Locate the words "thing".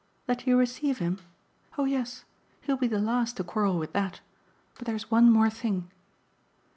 5.51-5.91